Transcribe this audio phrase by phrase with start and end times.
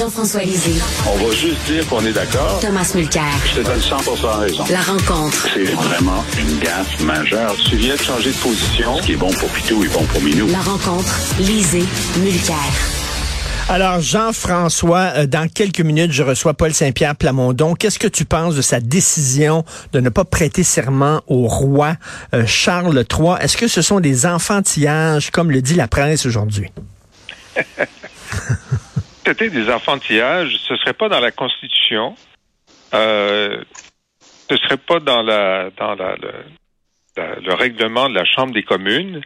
[0.00, 0.80] Jean-François Lisée.
[1.06, 2.58] On va juste dire qu'on est d'accord.
[2.58, 3.22] Thomas Mulcair.
[3.44, 3.96] Je te donne 100
[4.38, 4.64] raison.
[4.70, 5.46] La rencontre.
[5.52, 7.54] C'est vraiment une gaffe majeure.
[7.68, 8.96] Tu viens de changer de position.
[8.96, 10.46] Ce qui est bon pour Pitou est bon pour Minou.
[10.46, 11.14] La rencontre.
[11.38, 11.84] Lisée.
[12.16, 12.56] Mulcair.
[13.68, 17.74] Alors, Jean-François, euh, dans quelques minutes, je reçois Paul Saint-Pierre Plamondon.
[17.74, 21.96] Qu'est-ce que tu penses de sa décision de ne pas prêter serment au roi
[22.32, 23.34] euh, Charles III?
[23.42, 26.70] Est-ce que ce sont des enfantillages, comme le dit la presse aujourd'hui?
[29.24, 30.56] C'était des enfantillages.
[30.68, 32.14] Ce serait pas dans la Constitution.
[32.94, 33.62] Euh,
[34.50, 36.32] ce serait pas dans la dans la, le,
[37.16, 39.20] le règlement de la Chambre des communes.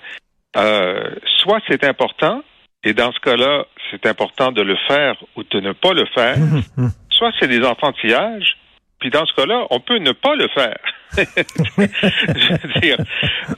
[0.56, 1.10] Euh,
[1.42, 2.42] soit c'est important,
[2.84, 6.36] et dans ce cas-là, c'est important de le faire ou de ne pas le faire.
[7.10, 8.56] Soit c'est des enfantillages,
[8.98, 10.78] puis dans ce cas-là, on peut ne pas le faire.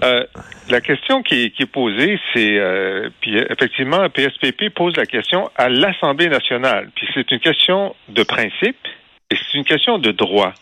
[0.02, 0.24] Euh,
[0.69, 6.29] la question qui est, posée, c'est, euh, puis effectivement, PSPP pose la question à l'Assemblée
[6.29, 6.90] nationale.
[6.95, 8.76] Puis c'est une question de principe
[9.30, 10.52] et c'est une question de droit.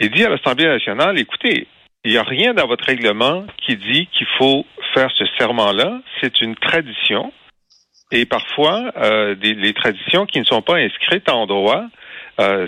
[0.00, 1.66] Il dit à l'Assemblée nationale, écoutez,
[2.04, 6.00] il n'y a rien dans votre règlement qui dit qu'il faut faire ce serment-là.
[6.20, 7.32] C'est une tradition.
[8.10, 11.84] Et parfois, euh, des, les traditions qui ne sont pas inscrites en droit,
[12.40, 12.66] euh,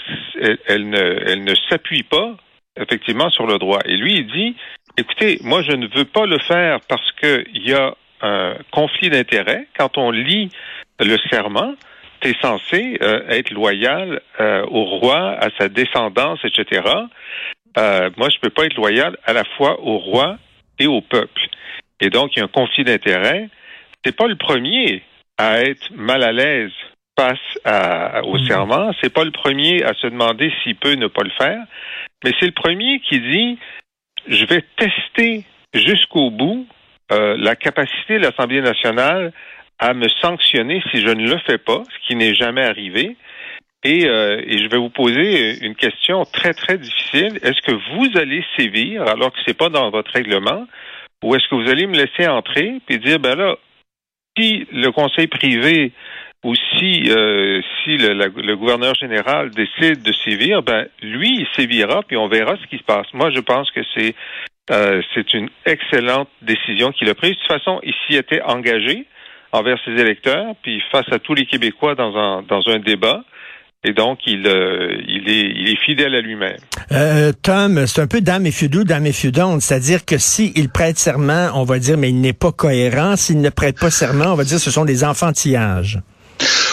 [0.66, 2.36] elles ne s'appuient pas
[2.76, 3.80] effectivement sur le droit.
[3.84, 4.56] Et lui, il dit,
[4.96, 9.66] écoutez, moi, je ne veux pas le faire parce qu'il y a un conflit d'intérêts.
[9.78, 10.50] Quand on lit
[11.00, 11.74] le serment,
[12.20, 16.82] tu es censé euh, être loyal euh, au roi, à sa descendance, etc.
[17.76, 20.38] Euh, moi, je peux pas être loyal à la fois au roi
[20.78, 21.48] et au peuple.
[22.00, 23.48] Et donc, il y a un conflit d'intérêts.
[24.04, 25.02] C'est pas le premier
[25.38, 26.72] à être mal à l'aise
[27.18, 28.46] face à, au mmh.
[28.46, 28.90] serment.
[29.00, 31.62] C'est pas le premier à se demander s'il peut ne pas le faire,
[32.24, 33.58] mais c'est le premier qui dit
[34.26, 35.44] je vais tester
[35.74, 36.66] jusqu'au bout
[37.12, 39.32] euh, la capacité de l'Assemblée nationale
[39.78, 43.16] à me sanctionner si je ne le fais pas, ce qui n'est jamais arrivé.
[43.82, 47.38] Et, euh, et, je vais vous poser une question très, très difficile.
[47.42, 50.66] Est-ce que vous allez sévir alors que c'est pas dans votre règlement?
[51.22, 53.56] Ou est-ce que vous allez me laisser entrer et dire, ben là,
[54.38, 55.92] si le conseil privé
[56.44, 62.02] ou si, euh, si le, le, gouverneur général décide de sévir, ben lui, il sévira,
[62.06, 63.06] puis on verra ce qui se passe.
[63.14, 64.14] Moi, je pense que c'est
[64.70, 67.32] euh, c'est une excellente décision qu'il a prise.
[67.32, 69.06] De toute façon, il s'y était engagé
[69.52, 73.22] envers ses électeurs, puis face à tous les Québécois dans un, dans un débat.
[73.86, 76.56] Et donc, il, euh, il, est, il est fidèle à lui-même.
[76.92, 79.60] Euh, Tom, c'est un peu dame et fudou, dame et fudonde.
[79.60, 83.16] C'est-à-dire que s'il prête serment, on va dire, mais il n'est pas cohérent.
[83.16, 86.00] S'il ne prête pas serment, on va dire, ce sont des enfantillages.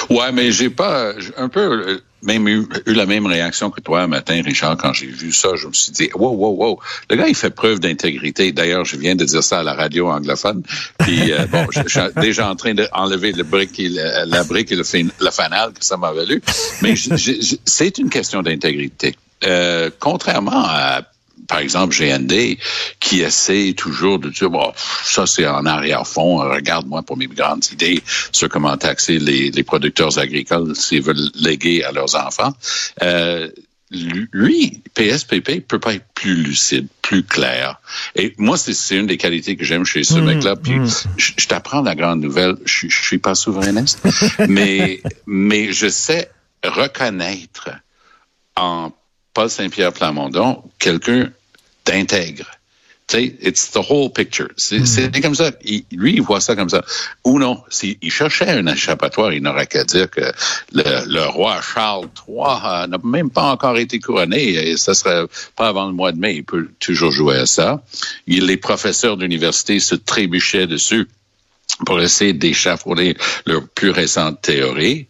[0.09, 4.07] Ouais, mais j'ai pas un peu euh, même eu, la même réaction que toi un
[4.07, 5.49] matin, Richard, quand j'ai vu ça.
[5.55, 6.79] Je me suis dit, wow, wow, wow.
[7.09, 8.51] Le gars, il fait preuve d'intégrité.
[8.51, 10.63] D'ailleurs, je viens de dire ça à la radio anglophone.
[10.99, 14.75] Puis, euh, bon, je, suis déjà en train d'enlever le brique et la brique et
[14.75, 14.83] le,
[15.19, 16.41] le fanal que ça m'a valu.
[16.81, 16.95] Mais
[17.65, 19.15] c'est une question d'intégrité.
[19.43, 21.01] Euh, contrairement à
[21.51, 22.57] par exemple, GND,
[23.01, 24.71] qui essaie toujours de dire, bon,
[25.03, 28.01] ça c'est en arrière-fond, regarde-moi pour mes grandes idées
[28.31, 32.53] sur comment taxer les, les producteurs agricoles s'ils veulent léguer à leurs enfants.
[33.03, 33.49] Euh,
[33.91, 37.81] lui, PSPP peut pas être plus lucide, plus clair.
[38.15, 40.55] Et moi, c'est une des qualités que j'aime chez ce mmh, mec-là.
[40.55, 40.87] Puis, mmh.
[41.17, 42.55] je, t'apprends la grande nouvelle.
[42.63, 43.99] Je, je suis pas souverainiste,
[44.47, 46.31] mais mais je sais
[46.63, 47.71] reconnaître
[48.55, 48.93] en
[49.33, 51.29] Paul Saint-Pierre Plamondon quelqu'un
[51.85, 52.45] d'intègre.
[53.13, 54.49] It's the whole picture.
[54.57, 55.21] C'est mm.
[55.21, 55.51] comme ça.
[55.91, 56.83] lui, il voit ça comme ça.
[57.25, 60.31] Ou non, s'il cherchait un échappatoire, il n'aurait qu'à dire que
[60.71, 65.25] le, roi Charles III n'a même pas encore été couronné et ça serait
[65.55, 66.35] pas avant le mois de mai.
[66.35, 67.83] Il peut toujours jouer à ça.
[68.27, 71.07] Il, les professeurs d'université se trébuchaient dessus
[71.85, 75.07] pour essayer d'échafauder leur plus récente théorie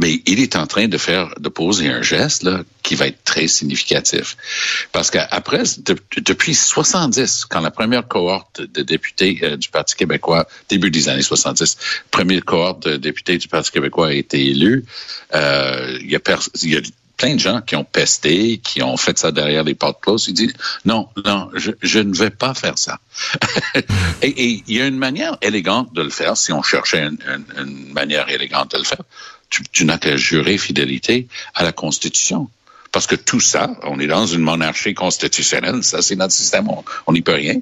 [0.00, 3.22] mais il est en train de faire, de poser un geste là, qui va être
[3.22, 4.36] très significatif.
[4.92, 5.62] Parce qu'après,
[6.16, 11.22] depuis 70, quand la première cohorte de députés euh, du Parti québécois, début des années
[11.22, 11.76] 70,
[12.10, 14.86] première cohorte de députés du Parti québécois a été élue,
[15.34, 16.20] euh, il, y a
[17.18, 20.28] plein de gens qui ont pesté, qui ont fait ça derrière les portes closes.
[20.28, 20.54] Ils disent
[20.86, 23.00] non, non, je, ne vais pas faire ça.
[24.22, 27.06] et, il y a une manière élégante de le faire, si on cherchait
[27.58, 29.04] une manière élégante de le faire
[29.50, 32.48] tu, n'as qu'à jurer fidélité à la Constitution.
[32.92, 36.68] Parce que tout ça, on est dans une monarchie constitutionnelle, ça c'est notre système,
[37.06, 37.60] on n'y peut rien.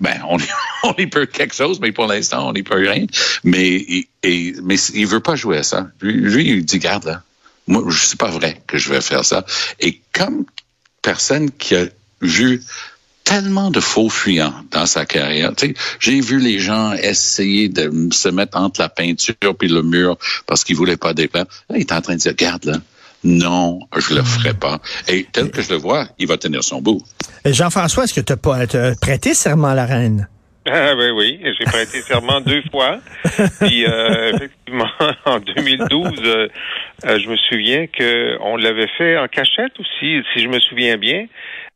[0.00, 0.38] Ben, on,
[0.84, 3.04] on y peut quelque chose, mais pour l'instant, on n'y peut rien.
[3.44, 5.88] Mais, et, mais il veut pas jouer à ça.
[6.00, 7.22] Lui, il dit, garde là,
[7.66, 9.44] moi, c'est pas vrai que je vais faire ça.
[9.80, 10.46] Et comme
[11.02, 11.86] personne qui a
[12.22, 12.62] vu
[13.30, 15.54] tellement de faux fuyants dans sa carrière.
[15.54, 19.82] Tu sais, j'ai vu les gens essayer de se mettre entre la peinture puis le
[19.82, 21.46] mur parce qu'ils voulaient pas déplaire.
[21.68, 22.78] Là, il est en train de dire, regarde là,
[23.22, 24.80] non, je le ferai pas.
[25.06, 27.02] Et tel que je le vois, il va tenir son bout.
[27.44, 30.28] Jean-François, est-ce que tu as prêté serment à la reine?
[30.72, 32.98] Ah oui, oui, j'ai prêté serment deux fois.
[33.60, 34.90] Puis euh, effectivement,
[35.24, 36.48] en 2012, euh,
[37.06, 40.98] euh, je me souviens que on l'avait fait en cachette aussi, si je me souviens
[40.98, 41.26] bien.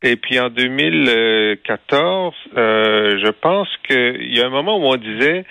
[0.04, 5.44] Et puis en 2014, je pense qu'il y a un moment où on disait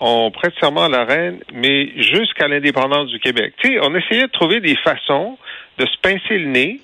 [0.00, 3.52] on prête serment à la reine, mais jusqu'à l'indépendance du Québec.
[3.58, 5.38] Tu sais, on essayait de trouver des façons
[5.78, 6.80] de se pincer le nez,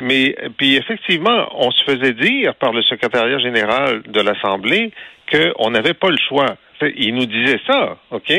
[0.00, 4.92] mais puis effectivement, on se faisait dire par le secrétariat général de l'Assemblée
[5.30, 6.56] qu'on n'avait pas le choix.
[6.96, 8.32] Il nous disait ça, OK?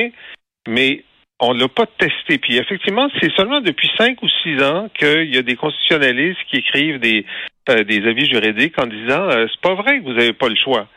[0.68, 1.04] Mais
[1.40, 2.38] on ne l'a pas testé.
[2.38, 6.58] Puis effectivement, c'est seulement depuis cinq ou six ans qu'il y a des constitutionnalistes qui
[6.58, 10.34] écrivent des, euh, des avis juridiques en disant euh, c'est pas vrai que vous n'avez
[10.34, 10.88] pas le choix.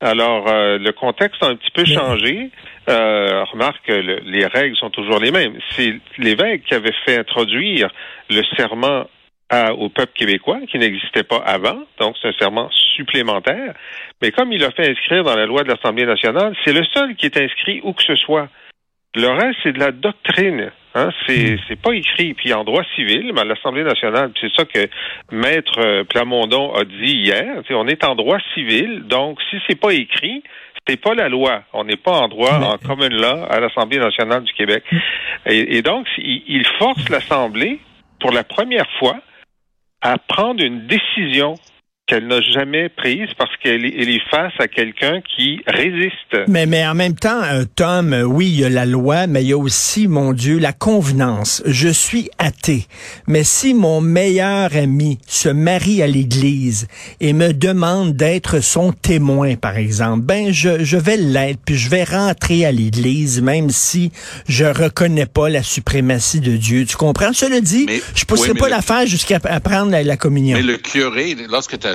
[0.00, 2.50] Alors, euh, le contexte a un petit peu changé.
[2.88, 5.58] Euh, remarque que les règles sont toujours les mêmes.
[5.70, 7.88] C'est l'évêque qui avait fait introduire
[8.28, 9.06] le serment
[9.78, 13.74] au peuple québécois, qui n'existait pas avant, donc c'est un serment supplémentaire.
[14.20, 17.14] Mais comme il a fait inscrire dans la loi de l'Assemblée nationale, c'est le seul
[17.14, 18.48] qui est inscrit où que ce soit.
[19.14, 20.70] Le reste, c'est de la doctrine.
[20.94, 21.10] Hein?
[21.26, 21.58] C'est, hmm.
[21.68, 22.34] c'est pas écrit.
[22.34, 24.88] Puis en droit civil, mais à l'Assemblée nationale, c'est ça que
[25.30, 27.62] Maître euh, Plamondon a dit hier.
[27.70, 30.42] On est en droit civil, donc si c'est pas écrit,
[30.86, 31.62] c'est pas la loi.
[31.72, 34.84] On n'est pas en droit en common law à l'Assemblée nationale du Québec.
[35.46, 37.78] Et, et donc, il, il force l'Assemblée
[38.20, 39.16] pour la première fois
[40.00, 41.54] à prendre une décision
[42.06, 46.48] qu'elle n'a jamais prise parce qu'elle est, elle est face à quelqu'un qui résiste.
[46.48, 49.42] Mais, mais en même temps, euh, Tom, euh, oui, il y a la loi, mais
[49.42, 51.62] il y a aussi, mon Dieu, la convenance.
[51.64, 52.86] Je suis athée,
[53.26, 56.88] mais si mon meilleur ami se marie à l'Église
[57.20, 61.88] et me demande d'être son témoin, par exemple, ben je, je vais l'être, puis je
[61.88, 64.12] vais rentrer à l'Église, même si
[64.46, 66.84] je reconnais pas la suprématie de Dieu.
[66.84, 67.32] Tu comprends?
[67.32, 70.56] Cela dit, je pousserai pas l'affaire jusqu'à prendre la, communion.
[70.56, 71.93] Mais le curé, lorsque tu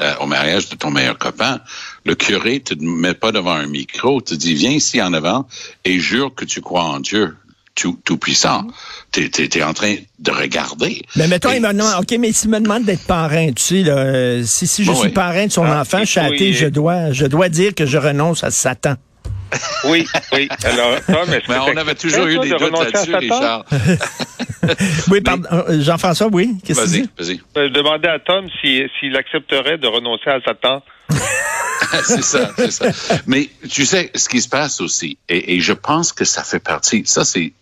[0.00, 1.60] euh, au mariage de ton meilleur copain,
[2.04, 5.46] le curé te met pas devant un micro, te dit viens ici en avant
[5.84, 7.34] et jure que tu crois en Dieu
[7.74, 8.66] tout, tout puissant.
[9.12, 11.02] Tu es, en train de regarder.
[11.16, 13.96] Mais mettons, il me demande, OK, mais s'il me demande d'être parrain, tu sais, là,
[13.96, 17.12] euh, si, si je suis parrain de son ah, enfant, je suis athée, je dois,
[17.12, 18.94] je dois dire que je renonce à Satan.
[19.84, 20.48] Oui, oui.
[20.64, 23.64] Alors, Tom, mais on avait toujours eu des doutes là-dessus, Richard.
[25.10, 25.48] oui, pardon.
[25.52, 26.56] Euh, Jean-François, oui.
[26.64, 27.40] Qu'est-ce que vas-y, vas-y.
[27.56, 30.82] Je demandais à Tom s'il accepterait de renoncer à Satan.
[32.04, 32.86] c'est ça, c'est ça.
[33.26, 36.60] Mais tu sais, ce qui se passe aussi, et, et je pense que ça fait
[36.60, 37.52] partie, ça c'est,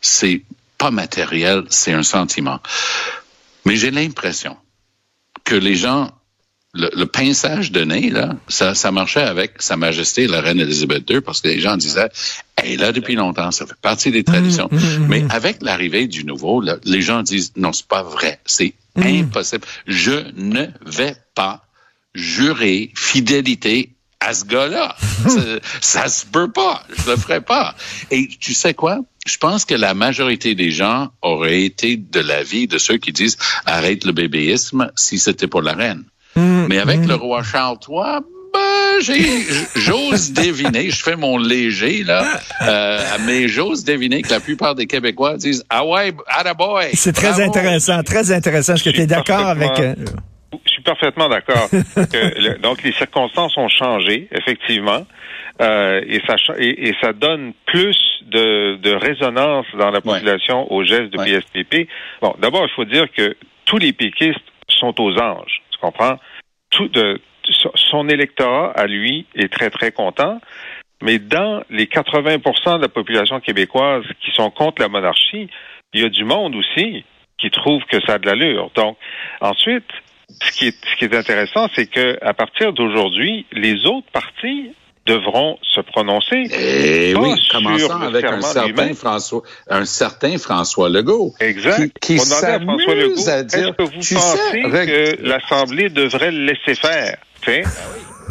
[0.00, 0.42] c'est
[0.76, 2.60] pas matériel, c'est un sentiment.
[3.64, 4.56] Mais j'ai l'impression
[5.44, 6.10] que les gens
[6.78, 11.10] le, le, pinçage de nez, là, ça, ça marchait avec Sa Majesté la Reine Elisabeth
[11.10, 12.08] II parce que les gens disaient,
[12.56, 14.68] elle est là depuis longtemps, ça fait partie des traditions.
[14.70, 15.06] Mmh, mmh, mmh.
[15.08, 19.66] Mais avec l'arrivée du nouveau, là, les gens disent, non, c'est pas vrai, c'est impossible.
[19.86, 21.64] Je ne vais pas
[22.14, 24.96] jurer fidélité à ce gars-là.
[25.28, 25.40] ça,
[25.80, 26.84] ça se peut pas.
[26.96, 27.74] Je le ferai pas.
[28.10, 29.00] Et tu sais quoi?
[29.26, 33.36] Je pense que la majorité des gens auraient été de l'avis de ceux qui disent
[33.66, 36.04] arrête le bébéisme si c'était pour la reine.
[36.38, 37.08] Mm, mais avec mm.
[37.08, 38.20] le roi Charles III,
[38.54, 39.00] ben,
[39.76, 42.24] j'ose deviner, je fais mon léger, là,
[42.62, 46.90] euh, mais j'ose deviner que la plupart des Québécois disent Ah ouais, boy.
[46.94, 48.74] C'est très intéressant, très intéressant.
[48.74, 49.78] Est-ce que tu es d'accord avec.
[49.78, 49.94] Euh,
[50.64, 51.68] je suis parfaitement d'accord.
[52.62, 55.04] donc, les circonstances ont changé, effectivement,
[55.60, 57.98] euh, et, ça, et, ça donne plus
[58.30, 61.88] de, de résonance dans la population au geste de PSPP.
[62.22, 66.18] Bon, d'abord, il faut dire que tous les péquistes sont aux anges, tu comprends?
[67.74, 70.40] son électorat, à lui, est très, très content.
[71.02, 75.48] Mais dans les 80% de la population québécoise qui sont contre la monarchie,
[75.94, 77.04] il y a du monde aussi
[77.38, 78.70] qui trouve que ça a de l'allure.
[78.74, 78.98] Donc,
[79.40, 79.86] ensuite,
[80.28, 84.72] ce qui est, intéressant, c'est que à partir d'aujourd'hui, les autres partis
[85.08, 86.44] devront se prononcer.
[86.52, 91.34] Eh oui, commençant avec un certain François, un certain François Legault.
[91.40, 91.98] Exact.
[92.00, 93.58] Qui, qui s'amuse à, dire.
[93.58, 97.16] Est-ce que vous pensez que l'Assemblée devrait le laisser faire?
[97.42, 97.62] T'sais?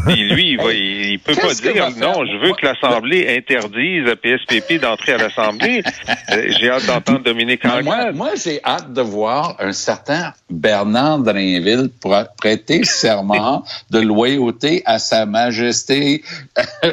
[0.06, 4.16] Puis lui, il, va, il, peut pas dire non, je veux que l'Assemblée interdise à
[4.16, 5.84] PSPP d'entrer à l'Assemblée.
[6.30, 7.86] Euh, j'ai hâte d'entendre Dominique Anglade.
[7.86, 11.90] Moi, moi j'ai hâte de voir un certain Bernard Drainville
[12.38, 16.24] prêter serment de loyauté à Sa Majesté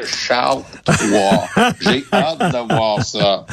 [0.05, 1.73] Charles III.
[1.81, 3.47] J'ai hâte de voir ça.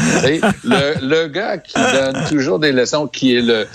[0.64, 3.68] Le, le gars qui donne toujours des leçons, qui est le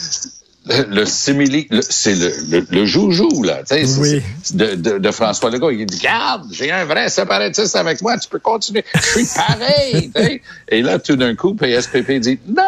[0.66, 4.22] le, simili, c'est le, le, le, joujou, là, tu sais, Oui.
[4.52, 5.70] de, de, de François Legault.
[5.70, 8.84] Il dit, regarde, j'ai un vrai séparatiste avec moi, tu peux continuer.
[8.94, 10.10] Je suis pareil.
[10.68, 12.62] Et là, tout d'un coup, PSPP dit, non,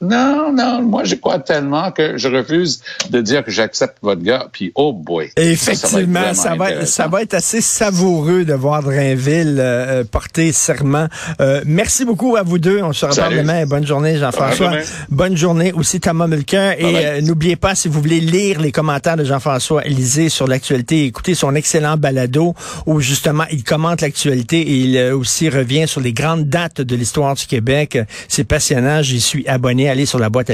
[0.00, 4.48] non, non, moi, je crois tellement que je refuse de dire que j'accepte votre gars.
[4.52, 5.30] Puis, oh boy.
[5.36, 10.52] Effectivement, ça, va être, ça va être assez savoureux de voir Drainville euh, euh, porter
[10.52, 11.06] serment.
[11.40, 12.82] Euh, merci beaucoup à vous deux.
[12.82, 13.66] On se reparle demain.
[13.66, 14.72] Bonne journée, Jean-François.
[15.10, 16.74] Bonne journée aussi, Thomas Mulcair.
[16.78, 21.04] Et euh, n'oubliez pas, si vous voulez lire les commentaires de Jean-François Élysée sur l'actualité,
[21.04, 22.54] écoutez son excellent balado
[22.86, 27.34] où, justement, il commente l'actualité et il aussi revient sur les grandes dates de l'histoire
[27.34, 27.98] du Québec.
[28.28, 29.00] C'est passionnant.
[29.00, 29.93] J'y suis abonné.
[29.94, 30.50] Allez sur la boîte